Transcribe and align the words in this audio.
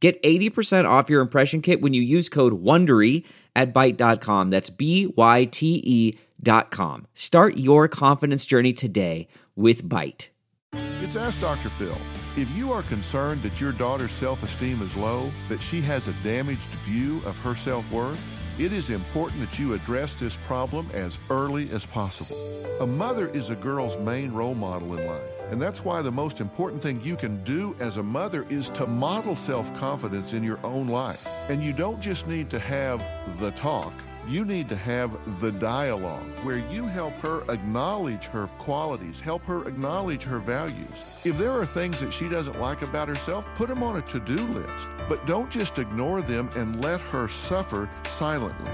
Get 0.00 0.22
80% 0.22 0.88
off 0.88 1.10
your 1.10 1.20
impression 1.20 1.60
kit 1.60 1.80
when 1.80 1.92
you 1.92 2.02
use 2.02 2.28
code 2.28 2.62
WONDERY 2.62 3.24
at 3.56 3.74
Byte.com. 3.74 4.50
That's 4.50 4.70
B-Y-T-E 4.70 6.18
dot 6.40 6.70
com. 6.70 7.06
Start 7.14 7.56
your 7.56 7.88
confidence 7.88 8.46
journey 8.46 8.72
today 8.72 9.26
with 9.56 9.82
Byte. 9.82 10.28
It's 10.72 11.16
Ask 11.16 11.40
Dr. 11.40 11.68
Phil. 11.68 11.96
If 12.36 12.48
you 12.56 12.72
are 12.72 12.82
concerned 12.82 13.42
that 13.42 13.60
your 13.60 13.72
daughter's 13.72 14.12
self-esteem 14.12 14.82
is 14.82 14.96
low, 14.96 15.30
that 15.48 15.60
she 15.60 15.80
has 15.80 16.06
a 16.06 16.12
damaged 16.22 16.68
view 16.84 17.20
of 17.24 17.36
her 17.38 17.56
self-worth, 17.56 18.20
it 18.58 18.72
is 18.72 18.90
important 18.90 19.40
that 19.40 19.56
you 19.56 19.74
address 19.74 20.14
this 20.14 20.36
problem 20.38 20.90
as 20.92 21.20
early 21.30 21.70
as 21.70 21.86
possible. 21.86 22.36
A 22.80 22.86
mother 22.86 23.28
is 23.28 23.50
a 23.50 23.56
girl's 23.56 23.96
main 23.98 24.32
role 24.32 24.54
model 24.54 24.98
in 24.98 25.06
life, 25.06 25.42
and 25.50 25.62
that's 25.62 25.84
why 25.84 26.02
the 26.02 26.10
most 26.10 26.40
important 26.40 26.82
thing 26.82 27.00
you 27.00 27.14
can 27.14 27.42
do 27.44 27.76
as 27.78 27.98
a 27.98 28.02
mother 28.02 28.46
is 28.48 28.68
to 28.70 28.86
model 28.86 29.36
self 29.36 29.72
confidence 29.78 30.32
in 30.32 30.42
your 30.42 30.58
own 30.64 30.88
life. 30.88 31.26
And 31.48 31.62
you 31.62 31.72
don't 31.72 32.00
just 32.00 32.26
need 32.26 32.50
to 32.50 32.58
have 32.58 33.00
the 33.38 33.52
talk. 33.52 33.92
You 34.28 34.44
need 34.44 34.68
to 34.68 34.76
have 34.76 35.16
the 35.40 35.50
dialogue 35.50 36.26
where 36.42 36.58
you 36.58 36.84
help 36.84 37.14
her 37.14 37.44
acknowledge 37.48 38.26
her 38.26 38.46
qualities, 38.58 39.20
help 39.20 39.42
her 39.44 39.66
acknowledge 39.66 40.22
her 40.24 40.38
values. 40.38 41.22
If 41.24 41.38
there 41.38 41.50
are 41.52 41.64
things 41.64 41.98
that 42.00 42.12
she 42.12 42.28
doesn't 42.28 42.60
like 42.60 42.82
about 42.82 43.08
herself, 43.08 43.48
put 43.54 43.68
them 43.68 43.82
on 43.82 43.96
a 43.96 44.02
to 44.02 44.20
do 44.20 44.36
list. 44.36 44.90
But 45.08 45.26
don't 45.26 45.50
just 45.50 45.78
ignore 45.78 46.20
them 46.20 46.50
and 46.56 46.84
let 46.84 47.00
her 47.00 47.26
suffer 47.26 47.88
silently. 48.04 48.70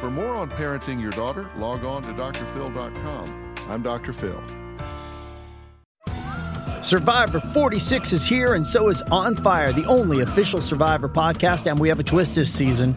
For 0.00 0.10
more 0.10 0.34
on 0.34 0.50
parenting 0.50 1.00
your 1.00 1.12
daughter, 1.12 1.48
log 1.56 1.84
on 1.84 2.02
to 2.02 2.12
drphil.com. 2.12 3.54
I'm 3.68 3.82
Dr. 3.82 4.12
Phil. 4.12 4.42
Survivor 6.82 7.38
46 7.38 8.12
is 8.12 8.24
here, 8.24 8.54
and 8.54 8.66
so 8.66 8.88
is 8.88 9.02
On 9.02 9.36
Fire, 9.36 9.72
the 9.72 9.84
only 9.84 10.22
official 10.22 10.60
Survivor 10.60 11.08
podcast. 11.08 11.70
And 11.70 11.78
we 11.78 11.88
have 11.88 12.00
a 12.00 12.04
twist 12.04 12.34
this 12.34 12.52
season. 12.52 12.96